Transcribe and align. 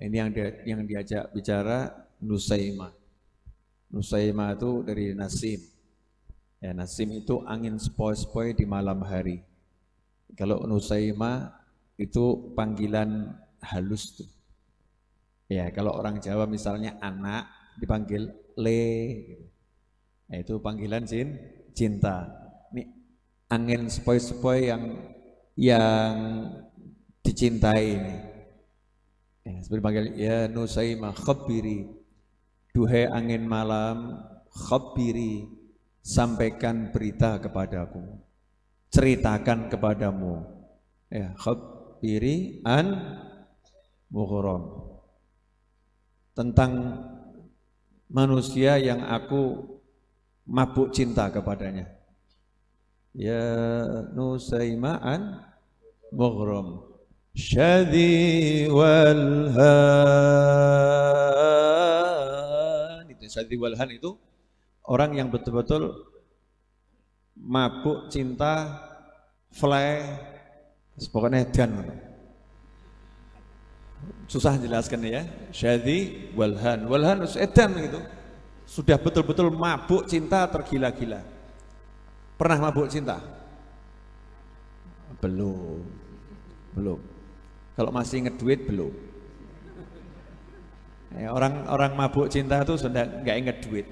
Ini 0.00 0.16
yang 0.16 0.30
dia, 0.32 0.48
yang 0.64 0.80
diajak 0.88 1.28
bicara 1.36 1.92
Nusaimah. 2.24 2.88
Nusaimah 3.92 4.56
itu 4.56 4.80
dari 4.80 5.12
Nasim. 5.12 5.60
Ya, 6.56 6.72
Nasim 6.72 7.12
itu 7.12 7.44
angin 7.44 7.76
sepoi-sepoi 7.76 8.56
di 8.56 8.64
malam 8.64 9.04
hari. 9.04 9.44
Kalau 10.32 10.64
Nusaimah 10.64 11.52
itu 12.00 12.56
panggilan 12.56 13.28
halus 13.60 14.16
tuh. 14.16 14.30
Ya, 15.52 15.68
kalau 15.68 15.92
orang 15.92 16.16
Jawa 16.16 16.48
misalnya 16.48 16.96
anak 17.04 17.52
dipanggil 17.76 18.32
le. 18.56 18.84
Nah, 20.32 20.38
itu 20.40 20.56
panggilan 20.62 21.04
jin, 21.04 21.36
cinta. 21.76 22.24
Ini 22.72 22.88
angin 23.52 23.90
sepoi-sepoi 23.90 24.60
yang 24.64 24.82
yang 25.60 26.14
dicintai 27.20 27.84
ini. 27.84 28.29
Ya, 29.50 29.58
seperti 29.66 29.82
panggil 29.82 30.04
ya 30.14 30.38
Nusaimah 30.46 31.14
khabiri. 31.18 31.90
Duhai 32.70 33.10
angin 33.10 33.50
malam, 33.50 34.14
khabiri, 34.46 35.50
sampaikan 35.98 36.94
berita 36.94 37.42
kepadaku. 37.42 37.98
Ceritakan 38.94 39.66
kepadamu. 39.66 40.46
Ya, 41.10 41.34
khabiri 41.34 42.62
an 42.62 42.94
mughram. 44.06 44.86
Tentang 46.30 47.02
manusia 48.06 48.78
yang 48.78 49.02
aku 49.02 49.66
mabuk 50.46 50.94
cinta 50.94 51.26
kepadanya. 51.26 51.90
Ya 53.10 53.42
Nusaimah 54.14 55.02
an 55.02 55.42
mughram 56.14 56.89
syadhi 57.34 58.66
walhan 58.66 59.46
itu 63.06 63.24
syadhi 63.30 63.54
walhan 63.54 63.90
itu 63.94 64.18
orang 64.90 65.14
yang 65.14 65.30
betul-betul 65.30 66.10
mabuk 67.38 68.10
cinta 68.10 68.82
fly 69.54 70.02
pokoknya 71.14 71.46
dan 71.54 71.70
susah 74.30 74.54
jelaskan 74.60 75.02
ya. 75.06 75.22
Syadhi 75.50 76.30
walhan. 76.38 76.86
Walhan 76.86 77.26
edan 77.26 77.70
gitu. 77.82 78.00
Sudah 78.62 78.94
betul-betul 79.02 79.50
mabuk 79.50 80.06
cinta 80.06 80.46
tergila-gila. 80.46 81.18
Pernah 82.38 82.70
mabuk 82.70 82.86
cinta? 82.86 83.18
Belum. 85.18 85.82
Belum 86.70 87.19
kalau 87.80 87.96
masih 87.96 88.20
inget 88.20 88.36
duit 88.36 88.60
belum. 88.68 88.92
Ya, 91.16 91.32
orang 91.32 91.64
orang 91.64 91.96
mabuk 91.96 92.28
cinta 92.28 92.60
itu 92.60 92.76
sudah 92.76 93.24
nggak 93.24 93.36
inget 93.40 93.56
duit. 93.64 93.88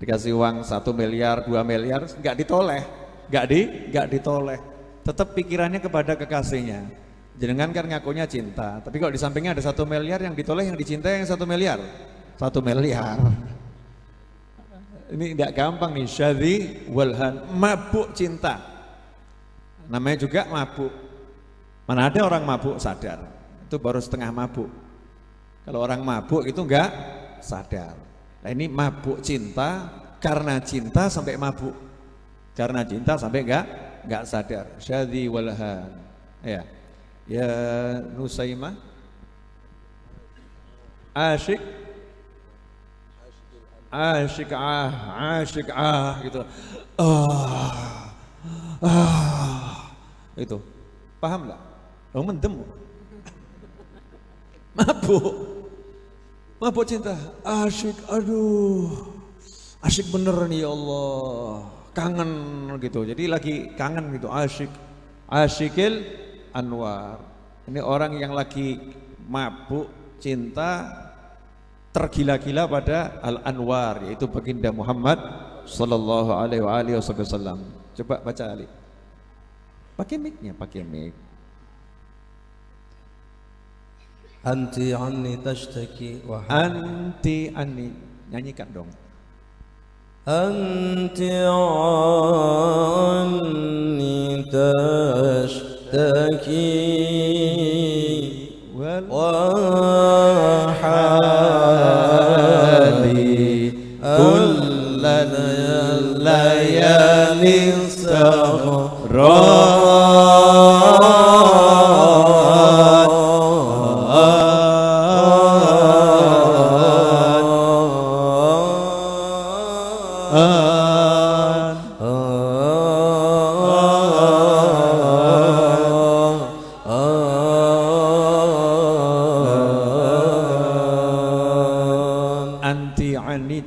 Dikasih 0.00 0.32
uang 0.32 0.64
satu 0.64 0.96
miliar, 0.96 1.44
dua 1.44 1.60
miliar, 1.60 2.08
nggak 2.08 2.40
ditoleh, 2.40 2.80
nggak 3.28 3.44
di, 3.52 3.60
nggak 3.92 4.06
ditoleh. 4.16 4.58
Tetap 5.04 5.36
pikirannya 5.36 5.84
kepada 5.84 6.16
kekasihnya. 6.16 6.88
Jangan 7.36 7.68
kan 7.76 7.84
ngakunya 7.84 8.24
cinta, 8.24 8.80
tapi 8.80 8.96
kalau 8.96 9.12
di 9.12 9.20
sampingnya 9.20 9.52
ada 9.52 9.60
satu 9.60 9.84
miliar 9.84 10.24
yang 10.24 10.32
ditoleh 10.32 10.72
yang 10.72 10.76
dicintai 10.80 11.20
yang 11.20 11.28
satu 11.28 11.44
miliar, 11.44 11.84
satu 12.40 12.64
miliar. 12.64 13.20
Ini 15.12 15.36
tidak 15.36 15.52
gampang 15.52 15.92
nih, 15.92 16.08
syadhi 16.08 16.56
walhan, 16.88 17.44
mabuk 17.52 18.16
cinta. 18.16 18.56
Namanya 19.92 20.24
juga 20.24 20.48
mabuk. 20.48 21.11
Mana 21.92 22.08
ada 22.08 22.24
orang 22.24 22.40
mabuk 22.40 22.80
sadar, 22.80 23.20
itu 23.68 23.76
baru 23.76 24.00
setengah 24.00 24.32
mabuk. 24.32 24.72
Kalau 25.60 25.84
orang 25.84 26.00
mabuk 26.00 26.48
itu 26.48 26.64
enggak 26.64 26.88
sadar. 27.44 27.92
Nah 28.40 28.48
ini 28.48 28.64
mabuk 28.64 29.20
cinta 29.20 29.92
karena 30.16 30.56
cinta 30.64 31.12
sampai 31.12 31.36
mabuk. 31.36 31.76
Karena 32.56 32.80
cinta 32.80 33.20
sampai 33.20 33.44
enggak 33.44 33.64
enggak 34.08 34.24
sadar. 34.24 34.72
Syadhi 34.80 35.28
walhan. 35.28 35.92
Ya. 36.40 36.64
Ya 37.28 37.52
Nusaimah. 38.16 38.72
Asyik 41.12 41.60
asyik 43.92 44.48
ah, 44.56 44.88
asyik 45.44 45.68
ah 45.68 46.24
gitu. 46.24 46.40
Ah. 46.96 48.08
Ah. 48.80 49.92
Itu. 50.40 50.56
Paham 51.20 51.52
enggak? 51.52 51.71
Oh 52.12 52.20
mendem. 52.20 52.60
Mabuk. 54.76 55.32
Mabuk 56.60 56.84
cinta. 56.84 57.16
Asyik, 57.40 57.96
aduh. 58.08 59.16
Asyik 59.80 60.12
bener 60.12 60.36
nih 60.46 60.64
ya 60.64 60.70
Allah. 60.70 61.68
Kangen 61.92 62.30
gitu. 62.80 63.04
Jadi 63.08 63.28
lagi 63.28 63.72
kangen 63.76 64.12
gitu. 64.16 64.28
Asyik. 64.28 64.68
Asyikil 65.28 66.04
Anwar. 66.52 67.20
Ini 67.64 67.80
orang 67.80 68.20
yang 68.20 68.36
lagi 68.36 68.76
mabuk 69.24 69.88
cinta 70.20 70.88
tergila-gila 71.92 72.68
pada 72.68 73.20
Al-Anwar 73.20 74.04
yaitu 74.08 74.28
baginda 74.28 74.68
Muhammad 74.72 75.20
sallallahu 75.64 76.32
alaihi 76.36 76.96
wasallam. 76.96 77.64
Coba 77.96 78.20
baca 78.20 78.44
Ali. 78.48 78.68
Pakai 79.96 80.16
mic-nya, 80.16 80.52
pakai 80.56 80.84
mic. 80.84 81.12
Anti 84.42 84.90
anni 84.90 85.38
tashtaki 85.38 86.26
wa 86.26 86.42
Anti 86.50 87.54
anni. 87.54 87.94
Nyanyikan 88.26 88.74
dong. 88.74 88.90
Anti 90.26 91.30
anni 93.22 94.42
tashtaki 94.50 95.46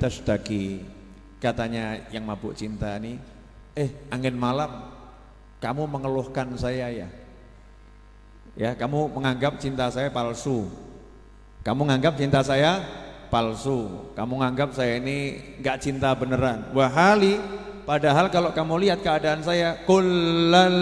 tashtaki. 0.06 0.86
Katanya 1.42 1.98
yang 2.14 2.26
mabuk 2.26 2.54
cinta 2.54 2.98
nih 3.02 3.18
eh 3.76 3.92
angin 4.14 4.38
malam 4.38 4.88
kamu 5.60 5.84
mengeluhkan 5.90 6.54
saya 6.58 6.90
ya. 6.90 7.10
Ya 8.56 8.72
kamu 8.78 9.12
menganggap 9.12 9.60
cinta 9.60 9.90
saya 9.92 10.08
palsu. 10.14 10.70
Kamu 11.66 11.84
menganggap 11.86 12.16
cinta 12.16 12.40
saya 12.46 12.82
palsu 13.30 14.12
kamu 14.18 14.40
menganggap 14.40 14.74
saya 14.74 14.98
ini 15.02 15.40
nggak 15.62 15.78
cinta 15.82 16.16
beneran 16.16 16.72
wahali 16.72 17.38
padahal 17.86 18.30
kalau 18.34 18.50
kamu 18.54 18.88
lihat 18.88 19.00
keadaan 19.06 19.44
saya 19.46 19.78
kullalayali 19.86 20.78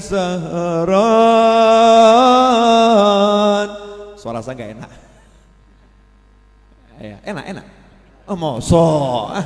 sahran 0.00 0.92
suara 4.18 4.40
saya 4.42 4.54
nggak 4.56 4.72
enak 4.80 4.90
Ya, 7.04 7.18
enak, 7.26 7.44
enak. 7.52 7.66
Oh, 8.24 8.38
moso. 8.38 9.28
Ah. 9.28 9.44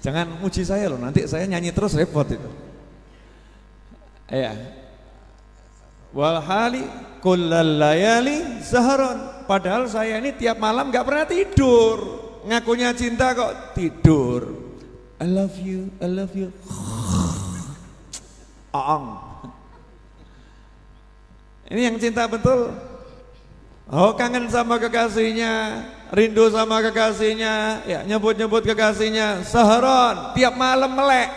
Jangan 0.00 0.38
muji 0.38 0.62
saya 0.62 0.86
loh, 0.86 0.96
nanti 0.96 1.26
saya 1.26 1.44
nyanyi 1.50 1.74
terus 1.74 1.98
repot 1.98 2.24
itu. 2.30 2.50
Ya. 4.30 4.54
Walhali 6.16 6.86
kullal 7.20 7.76
layali 7.76 8.62
saharon. 8.64 9.35
Padahal 9.46 9.86
saya 9.86 10.18
ini 10.18 10.34
tiap 10.34 10.58
malam 10.58 10.90
gak 10.90 11.06
pernah 11.06 11.22
tidur. 11.22 12.26
Ngakunya 12.46 12.90
cinta 12.94 13.34
kok 13.34 13.74
tidur. 13.78 14.66
I 15.22 15.26
love 15.26 15.54
you, 15.56 15.88
I 16.02 16.06
love 16.10 16.34
you. 16.34 16.50
Aang. 18.76 19.22
Ini 21.66 21.90
yang 21.90 21.96
cinta 21.98 22.30
betul. 22.30 22.70
Oh 23.86 24.18
kangen 24.18 24.50
sama 24.50 24.82
kekasihnya, 24.82 25.86
rindu 26.10 26.50
sama 26.50 26.82
kekasihnya, 26.82 27.86
ya 27.86 28.02
nyebut-nyebut 28.02 28.66
kekasihnya, 28.66 29.46
seheron, 29.46 30.34
tiap 30.34 30.58
malam 30.58 30.90
melek. 30.90 31.30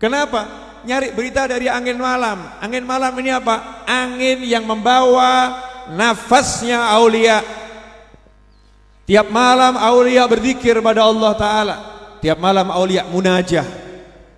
Kenapa? 0.00 0.72
Nyari 0.82 1.14
berita 1.14 1.46
dari 1.46 1.68
angin 1.68 2.00
malam. 2.00 2.42
Angin 2.58 2.82
malam 2.82 3.12
ini 3.20 3.30
apa? 3.30 3.86
Angin 3.86 4.42
yang 4.42 4.66
membawa 4.66 5.54
nafasnya 5.90 6.78
aulia. 6.94 7.42
Tiap 9.02 9.26
malam 9.34 9.74
aulia 9.74 10.22
berzikir 10.30 10.78
pada 10.78 11.02
Allah 11.02 11.32
Ta'ala. 11.34 11.76
Tiap 12.22 12.38
malam 12.38 12.70
aulia 12.70 13.02
munajah. 13.10 13.66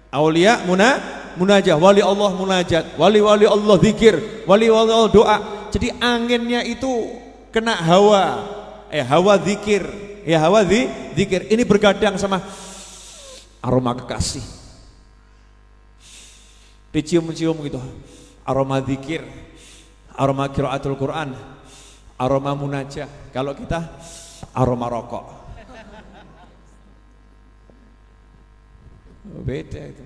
Aulia 0.09 0.65
muna, 0.65 0.97
munajah. 1.37 1.77
Wali 1.77 2.01
Allah 2.01 2.31
munajat. 2.33 2.85
Wali-wali 2.97 3.45
Allah 3.45 3.77
zikir. 3.83 4.47
Wali-wali 4.49 4.91
Allah 4.95 5.11
doa. 5.13 5.37
Jadi 5.69 5.93
anginnya 6.01 6.65
itu 6.65 7.13
kena 7.53 7.77
hawa. 7.77 8.47
Eh 8.89 9.05
hawa 9.05 9.37
zikir. 9.43 9.85
Ya 10.25 10.41
hawa 10.41 10.65
zi, 10.65 10.89
zikir. 11.13 11.45
Ini 11.53 11.69
bergadang 11.69 12.17
sama 12.17 12.41
aroma 13.61 13.93
kekasih. 13.93 14.41
Dicium-cium 16.89 17.61
gitu. 17.69 17.83
Aroma 18.49 18.81
zikir. 18.81 19.44
Aroma 20.15 20.51
kiraatul 20.51 20.95
Quran. 20.95 21.35
Aroma 22.19 22.55
munajah. 22.55 23.11
Kalau 23.35 23.55
kita 23.55 23.83
aroma 24.55 24.87
rokok. 24.87 25.25
Oh, 29.25 29.43
beda 29.43 29.81
itu. 29.89 30.05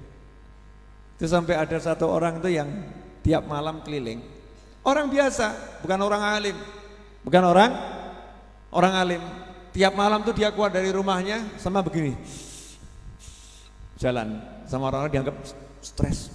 Itu 1.19 1.27
sampai 1.27 1.59
ada 1.59 1.75
satu 1.83 2.07
orang 2.07 2.39
itu 2.39 2.55
yang 2.55 2.71
tiap 3.27 3.43
malam 3.45 3.83
keliling. 3.83 4.23
Orang 4.87 5.11
biasa, 5.11 5.81
bukan 5.83 6.01
orang 6.01 6.23
alim. 6.23 6.57
Bukan 7.27 7.43
orang 7.43 7.71
orang 8.71 8.95
alim. 8.95 9.23
Tiap 9.75 9.93
malam 9.99 10.25
tuh 10.25 10.33
dia 10.33 10.55
keluar 10.55 10.71
dari 10.71 10.89
rumahnya 10.95 11.59
sama 11.59 11.83
begini. 11.83 12.15
Jalan 13.99 14.39
sama 14.65 14.89
orang-orang 14.89 15.13
dianggap 15.13 15.37
stres. 15.83 16.31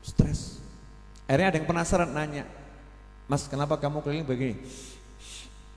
Stres. 0.00 0.62
Akhirnya 1.26 1.50
ada 1.50 1.56
yang 1.58 1.68
penasaran 1.68 2.10
nanya, 2.14 2.44
Mas 3.24 3.48
kenapa 3.48 3.80
kamu 3.80 4.04
keliling 4.04 4.26
begini? 4.28 4.54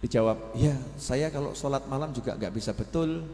Dijawab, 0.03 0.53
ya 0.59 0.77
saya 0.99 1.33
kalau 1.33 1.57
sholat 1.57 1.87
malam 1.89 2.13
juga 2.13 2.37
nggak 2.37 2.53
bisa 2.53 2.75
betul, 2.75 3.25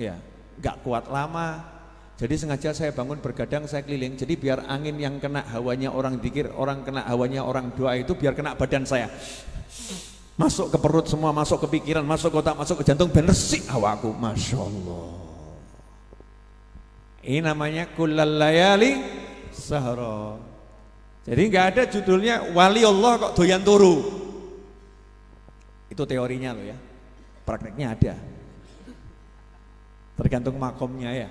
ya 0.00 0.16
nggak 0.62 0.80
kuat 0.86 1.10
lama. 1.12 1.76
Jadi 2.18 2.34
sengaja 2.34 2.74
saya 2.74 2.90
bangun 2.90 3.22
bergadang, 3.22 3.68
saya 3.70 3.86
keliling. 3.86 4.18
Jadi 4.18 4.34
biar 4.34 4.66
angin 4.66 4.98
yang 4.98 5.22
kena 5.22 5.46
hawanya 5.54 5.94
orang 5.94 6.18
dikir, 6.18 6.50
orang 6.50 6.82
kena 6.82 7.06
hawanya 7.06 7.46
orang 7.46 7.70
doa 7.78 7.94
itu 7.94 8.18
biar 8.18 8.34
kena 8.34 8.58
badan 8.58 8.82
saya. 8.82 9.06
Masuk 10.34 10.70
ke 10.70 10.78
perut 10.78 11.06
semua, 11.06 11.30
masuk 11.30 11.66
ke 11.66 11.78
pikiran, 11.78 12.02
masuk 12.02 12.34
ke 12.34 12.38
otak, 12.42 12.58
masuk 12.58 12.82
ke 12.82 12.84
jantung, 12.86 13.10
bener 13.10 13.34
sih 13.34 13.62
hawaku. 13.70 14.10
Masya 14.14 14.58
Allah. 14.58 15.06
Ini 17.22 17.42
namanya 17.42 17.86
kulalayali 17.94 19.02
sahara. 19.54 20.47
Jadi 21.26 21.42
nggak 21.48 21.66
ada 21.74 21.82
judulnya 21.88 22.54
wali 22.54 22.82
Allah 22.86 23.12
kok 23.18 23.32
doyan 23.34 23.62
turu. 23.64 24.04
Itu 25.88 26.04
teorinya 26.04 26.54
loh 26.54 26.64
ya. 26.68 26.76
Prakteknya 27.42 27.96
ada. 27.96 28.14
Tergantung 30.18 30.58
makomnya 30.60 31.10
ya. 31.14 31.28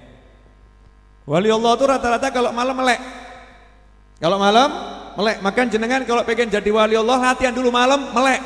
Wali 1.27 1.51
Allah 1.51 1.71
itu 1.75 1.85
rata-rata 1.85 2.27
kalau 2.31 2.55
malam 2.55 2.75
melek. 2.75 2.99
Kalau 4.17 4.37
malam 4.39 4.69
melek. 5.19 5.37
Makan 5.43 5.65
jenengan 5.67 6.01
kalau 6.07 6.23
pengen 6.23 6.49
jadi 6.49 6.69
wali 6.71 6.95
Allah 6.95 7.33
latihan 7.33 7.53
dulu 7.53 7.69
malam 7.69 8.11
melek. 8.15 8.41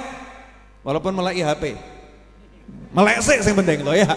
Walaupun 0.81 1.13
melek 1.13 1.45
HP. 1.45 1.63
Melek 2.91 3.17
sih 3.23 3.37
yang 3.39 3.55
penting 3.55 3.79
loh 3.85 3.95
ya. 3.95 4.11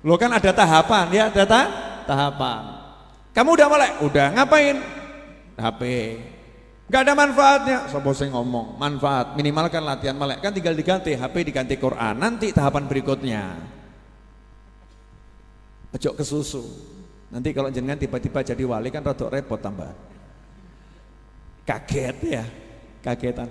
Lo 0.00 0.16
kan 0.16 0.32
ada 0.32 0.50
tahapan 0.50 1.06
ya, 1.12 1.28
ada 1.28 1.44
ta 1.44 1.62
tahapan. 2.08 2.62
Kamu 3.36 3.48
udah 3.54 3.68
melek? 3.68 3.92
Udah. 4.02 4.26
Ngapain? 4.34 4.99
HP. 5.60 5.82
Gak 6.90 7.06
ada 7.06 7.14
manfaatnya. 7.14 7.86
Sopo 7.86 8.10
saya 8.10 8.34
ngomong, 8.34 8.74
manfaat 8.74 9.38
minimalkan 9.38 9.86
latihan 9.86 10.18
melek 10.18 10.42
kan 10.42 10.50
tinggal 10.50 10.74
diganti 10.74 11.14
HP 11.14 11.46
diganti 11.46 11.78
Quran. 11.78 12.18
Nanti 12.18 12.50
tahapan 12.50 12.90
berikutnya. 12.90 13.42
Ojo 15.94 16.10
ke 16.18 16.24
susu. 16.26 16.66
Nanti 17.30 17.54
kalau 17.54 17.70
jenengan 17.70 17.94
tiba-tiba 17.94 18.42
jadi 18.42 18.62
wali 18.66 18.90
kan 18.90 19.06
rada 19.06 19.30
repot 19.30 19.62
tambah. 19.62 19.94
Kaget 21.62 22.16
ya, 22.26 22.44
kagetan. 23.06 23.46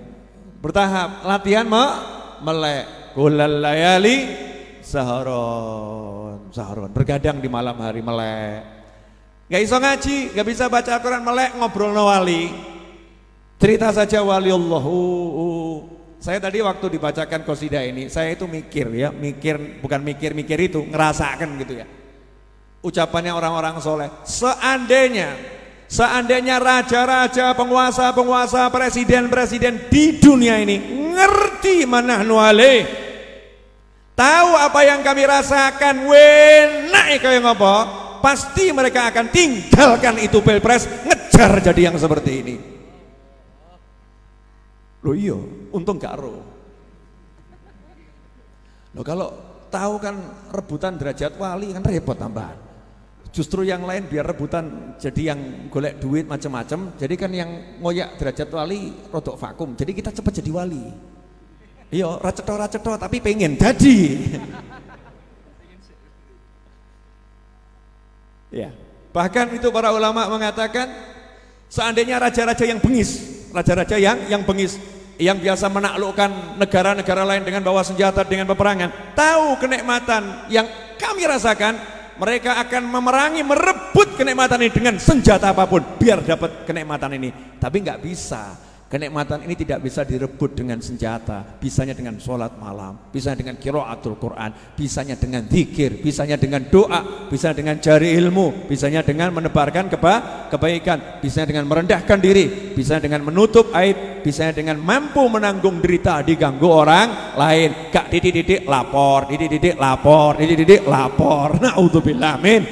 Bertahap, 0.60 1.24
latihan 1.24 1.64
me 1.64 1.86
melek. 2.44 3.16
Kulal 3.16 3.64
layali 3.64 4.28
saharon, 4.84 6.52
saharon. 6.52 6.92
Bergadang 6.92 7.40
di 7.40 7.48
malam 7.48 7.80
hari 7.80 8.04
melek. 8.04 8.79
Gak 9.50 9.62
iso 9.66 9.82
ngaji, 9.82 10.38
gak 10.38 10.46
bisa 10.46 10.70
baca 10.70 11.02
Al-Quran 11.02 11.26
melek 11.26 11.58
ngobrol 11.58 11.90
no 11.90 12.06
wali. 12.06 12.54
Cerita 13.58 13.90
saja 13.90 14.22
wali 14.22 14.54
Allah. 14.54 14.86
Saya 16.22 16.38
tadi 16.38 16.62
waktu 16.62 16.86
dibacakan 17.00 17.42
kosidah 17.42 17.82
ini, 17.82 18.14
saya 18.14 18.38
itu 18.38 18.46
mikir 18.46 18.92
ya, 18.94 19.10
mikir 19.10 19.82
bukan 19.82 20.06
mikir-mikir 20.06 20.60
itu, 20.70 20.86
ngerasakan 20.86 21.58
gitu 21.66 21.82
ya. 21.82 21.88
Ucapannya 22.86 23.34
orang-orang 23.34 23.80
soleh. 23.82 24.12
Seandainya, 24.28 25.34
seandainya 25.90 26.60
raja-raja, 26.60 27.56
penguasa-penguasa, 27.58 28.70
presiden-presiden 28.70 29.90
di 29.90 30.20
dunia 30.20 30.60
ini 30.62 30.78
ngerti 31.16 31.88
mana 31.88 32.22
nuale, 32.22 32.84
tahu 34.14 34.50
apa 34.60 34.80
yang 34.86 35.00
kami 35.00 35.24
rasakan, 35.24 36.04
wenak 36.04 37.20
kayak 37.20 37.44
ngopo, 37.44 37.76
pasti 38.20 38.72
mereka 38.72 39.10
akan 39.12 39.32
tinggalkan 39.34 40.16
itu 40.22 40.40
pilpres, 40.44 40.88
ngejar 41.08 41.60
jadi 41.60 41.92
yang 41.92 41.96
seperti 42.00 42.32
ini. 42.44 42.56
Loh 45.00 45.16
iya, 45.16 45.36
untung 45.72 45.96
gak 45.96 46.20
roh. 46.20 46.44
Loh 48.96 49.06
kalau 49.06 49.30
tahu 49.72 50.02
kan 50.02 50.16
rebutan 50.52 51.00
derajat 51.00 51.40
wali 51.40 51.72
kan 51.72 51.84
repot 51.86 52.18
tambahan. 52.18 52.58
Justru 53.30 53.62
yang 53.62 53.86
lain 53.86 54.10
biar 54.10 54.26
rebutan 54.26 54.98
jadi 54.98 55.32
yang 55.32 55.70
golek 55.70 56.02
duit 56.02 56.26
macam-macam, 56.26 56.98
jadi 56.98 57.14
kan 57.14 57.32
yang 57.32 57.50
ngoyak 57.78 58.18
derajat 58.18 58.50
wali 58.50 58.90
rodok 59.14 59.38
vakum. 59.38 59.78
Jadi 59.78 59.92
kita 59.94 60.10
cepat 60.10 60.42
jadi 60.42 60.50
wali. 60.50 60.84
Iya, 61.90 62.18
raceto 62.22 62.54
raceto 62.58 62.92
tapi 62.98 63.22
pengen 63.22 63.54
jadi. 63.54 63.98
Ya. 68.54 68.70
Bahkan 69.10 69.58
itu 69.58 69.74
para 69.74 69.90
ulama 69.90 70.30
mengatakan 70.30 70.90
seandainya 71.70 72.18
raja-raja 72.22 72.66
yang 72.66 72.82
bengis 72.82 73.40
raja-raja 73.54 73.96
yang 73.98 74.18
yang 74.30 74.42
bengis 74.46 74.78
yang 75.20 75.38
biasa 75.38 75.68
menaklukkan 75.70 76.58
negara-negara 76.58 77.24
lain 77.28 77.44
dengan 77.46 77.62
bawa 77.66 77.86
senjata 77.86 78.26
dengan 78.26 78.50
peperangan 78.50 79.14
tahu 79.18 79.58
kenikmatan 79.62 80.50
yang 80.50 80.66
kami 80.98 81.26
rasakan 81.26 81.78
mereka 82.20 82.60
akan 82.60 82.84
memerangi 82.88 83.42
merebut 83.46 84.20
kenikmatan 84.20 84.60
ini 84.66 84.72
dengan 84.72 84.96
senjata 85.00 85.56
apa 85.56 85.66
pun 85.66 85.82
biar 85.98 86.26
dapat 86.26 86.68
kenikmatan 86.68 87.16
ini 87.16 87.30
tapi 87.58 87.82
nggak 87.84 88.00
bisa 88.04 88.69
Kenikmatan 88.90 89.46
ini 89.46 89.54
tidak 89.54 89.86
bisa 89.86 90.02
direbut 90.02 90.58
dengan 90.58 90.82
senjata, 90.82 91.46
bisanya 91.62 91.94
dengan 91.94 92.18
sholat 92.18 92.58
malam, 92.58 92.98
bisanya 93.14 93.46
dengan 93.46 93.62
kiraatul 93.62 94.18
Quran, 94.18 94.50
bisanya 94.74 95.14
dengan 95.14 95.46
zikir, 95.46 96.02
bisanya 96.02 96.42
dengan 96.42 96.66
doa, 96.66 97.30
bisanya 97.30 97.54
dengan 97.62 97.78
jari 97.78 98.18
ilmu, 98.18 98.66
bisanya 98.66 99.06
dengan 99.06 99.30
menebarkan 99.30 99.94
keba 99.94 100.50
kebaikan, 100.50 101.22
bisanya 101.22 101.54
dengan 101.54 101.70
merendahkan 101.70 102.18
diri, 102.18 102.74
bisanya 102.74 103.06
dengan 103.06 103.30
menutup 103.30 103.70
aib, 103.78 104.26
bisanya 104.26 104.58
dengan 104.58 104.82
mampu 104.82 105.22
menanggung 105.22 105.86
derita 105.86 106.26
diganggu 106.26 106.66
orang 106.66 107.38
lain. 107.38 107.94
Gak 107.94 108.10
didik-didik 108.10 108.66
lapor, 108.66 109.30
didik-didik 109.30 109.78
lapor, 109.78 110.34
didik-didik 110.34 110.90
lapor. 110.90 111.62
Naudzubillah 111.62 112.42
min 112.42 112.66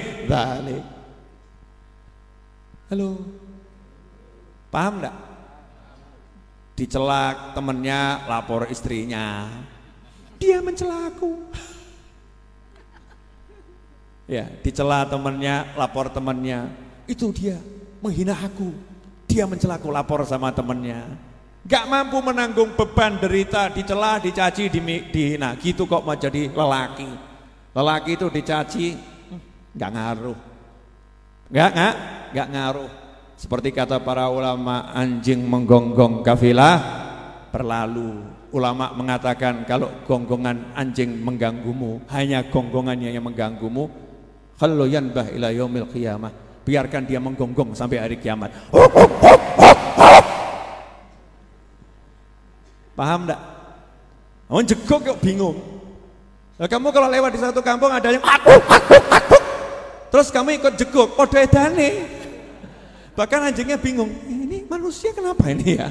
Halo. 2.90 3.22
Paham 4.74 4.98
enggak? 4.98 5.27
Dicelak 6.78 7.58
temennya 7.58 8.30
lapor 8.30 8.70
istrinya. 8.70 9.50
Dia 10.38 10.62
mencela 10.62 11.10
aku 11.10 11.34
ya 14.30 14.46
dicela 14.62 15.10
temennya 15.10 15.74
lapor 15.74 16.14
temennya. 16.14 16.70
Itu 17.10 17.34
dia 17.34 17.58
menghina 17.98 18.38
aku. 18.38 18.70
Dia 19.26 19.50
mencela 19.50 19.82
aku 19.82 19.90
lapor 19.90 20.22
sama 20.30 20.54
temennya. 20.54 21.02
Gak 21.68 21.90
mampu 21.90 22.22
menanggung 22.24 22.78
beban 22.78 23.18
derita 23.20 23.74
dicela 23.74 24.22
dicaci 24.22 24.70
dihina. 24.70 25.58
Gitu 25.58 25.90
kok 25.90 26.06
mau 26.06 26.14
jadi 26.14 26.54
lelaki. 26.54 27.10
Lelaki 27.74 28.12
itu 28.14 28.28
dicaci 28.30 28.86
gak 29.74 29.92
ngaruh. 29.98 30.40
Gak 31.50 31.70
gak 31.74 31.96
gak 32.38 32.48
ngaruh 32.54 33.07
seperti 33.38 33.70
kata 33.70 34.02
para 34.02 34.26
ulama 34.34 34.90
anjing 34.98 35.46
menggonggong 35.46 36.26
kafilah 36.26 36.82
berlalu. 37.54 38.34
Ulama 38.50 38.90
mengatakan 38.98 39.62
kalau 39.70 39.94
gonggongan 40.10 40.74
anjing 40.74 41.22
mengganggumu, 41.22 42.02
hanya 42.10 42.42
gonggongannya 42.50 43.14
yang 43.14 43.30
mengganggumu, 43.30 43.86
kalau 44.58 44.90
yanbah 44.90 45.30
ila 45.30 45.54
yaumil 45.54 45.86
qiyamah. 45.94 46.34
Biarkan 46.66 47.06
dia 47.06 47.22
menggonggong 47.22 47.78
sampai 47.78 48.02
hari 48.02 48.18
kiamat. 48.18 48.50
Paham 52.98 53.30
enggak? 53.30 53.42
Oh 54.50 54.64
jegok 54.66 55.00
kok 55.14 55.20
bingung. 55.22 55.62
Kamu 56.58 56.90
kalau 56.90 57.06
lewat 57.14 57.38
di 57.38 57.40
satu 57.40 57.62
kampung 57.62 57.94
ada 57.94 58.10
yang 58.10 58.26
aku, 58.26 58.58
aku, 58.66 58.98
aku. 59.14 59.38
Terus 60.10 60.34
kamu 60.34 60.58
ikut 60.58 60.74
jegok, 60.74 61.14
podo 61.14 61.38
edane. 61.38 62.17
Bahkan 63.18 63.50
anjingnya 63.50 63.82
bingung, 63.82 64.14
ini 64.30 64.62
manusia 64.70 65.10
kenapa 65.10 65.50
ini 65.50 65.82
ya? 65.82 65.90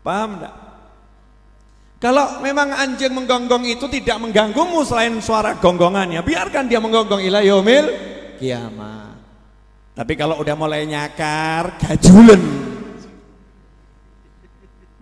Paham 0.00 0.40
enggak? 0.40 0.54
Kalau 2.00 2.40
memang 2.40 2.72
anjing 2.72 3.12
menggonggong 3.12 3.68
itu 3.68 3.84
tidak 3.92 4.16
mengganggumu 4.16 4.80
selain 4.88 5.20
suara 5.20 5.60
gonggongannya, 5.60 6.24
biarkan 6.24 6.72
dia 6.72 6.80
menggonggong 6.80 7.20
ila 7.20 7.44
yaumil 7.44 7.92
kiamat. 8.40 9.20
Tapi 9.92 10.16
kalau 10.16 10.40
udah 10.40 10.56
mulai 10.56 10.88
nyakar, 10.88 11.76
gajulen. 11.76 12.40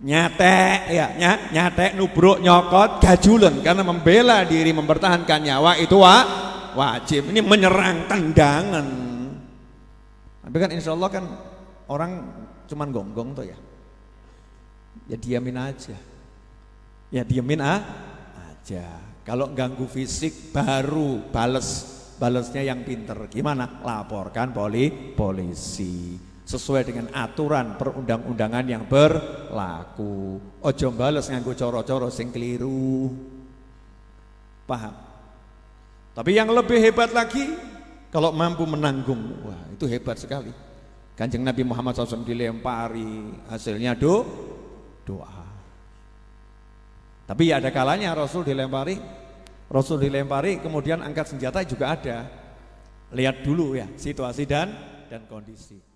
Nyatek 0.03 0.79
ya, 0.91 1.15
ny 1.15 1.53
nyatek 1.55 1.95
nubruk 1.95 2.43
nyokot 2.43 2.99
gajulen 3.01 3.63
karena 3.63 3.87
membela 3.87 4.43
diri 4.43 4.75
mempertahankan 4.75 5.39
nyawa 5.47 5.79
itu 5.79 5.95
wa, 5.95 6.17
wajib. 6.75 7.31
Ini 7.31 7.39
menyerang 7.39 8.09
tendangan. 8.11 9.06
Tapi 10.47 10.63
kan 10.63 10.71
insya 10.71 10.95
Allah 10.95 11.11
kan 11.11 11.27
orang 11.91 12.23
cuman 12.71 12.87
gonggong 12.87 13.35
tuh 13.35 13.51
ya. 13.51 13.59
Ya 15.11 15.19
diamin 15.19 15.59
aja. 15.59 15.99
Ya 17.11 17.27
diemin 17.27 17.59
ah, 17.59 17.83
aja. 18.55 18.95
Kalau 19.27 19.51
ganggu 19.51 19.83
fisik 19.91 20.55
baru 20.55 21.19
bales. 21.35 21.99
Balesnya 22.15 22.63
yang 22.63 22.87
pinter. 22.87 23.27
Gimana? 23.27 23.83
Laporkan 23.83 24.55
poli, 24.55 24.87
polisi. 24.89 26.15
Sesuai 26.47 26.87
dengan 26.87 27.11
aturan 27.11 27.75
perundang-undangan 27.75 28.65
yang 28.65 28.87
berlaku. 28.87 30.39
Ojo 30.63 30.87
bales 30.95 31.27
nganggu 31.27 31.53
coro-coro 31.59 32.07
sing 32.07 32.31
keliru. 32.31 33.11
Paham? 34.63 34.95
Tapi 36.15 36.31
yang 36.33 36.49
lebih 36.49 36.79
hebat 36.81 37.11
lagi 37.13 37.66
kalau 38.13 38.31
mampu 38.31 38.63
menanggung. 38.63 39.43
Wah, 39.43 39.61
itu 39.73 39.85
hebat 39.89 40.15
sekali. 40.19 40.51
Kanjeng 41.17 41.41
Nabi 41.41 41.65
Muhammad 41.65 41.97
SAW 41.97 42.21
dilempari, 42.21 43.33
hasilnya 43.49 43.97
do, 43.97 44.21
doa. 45.01 45.49
Tapi 47.27 47.51
ada 47.51 47.73
kalanya 47.73 48.13
Rasul 48.15 48.45
dilempari, 48.45 48.95
Rasul 49.67 49.99
dilempari 49.99 50.61
kemudian 50.63 51.03
angkat 51.03 51.35
senjata 51.35 51.65
juga 51.65 51.97
ada. 51.97 52.17
Lihat 53.11 53.43
dulu 53.43 53.75
ya 53.75 53.87
situasi 53.97 54.45
dan 54.45 54.71
dan 55.09 55.25
kondisi. 55.27 55.86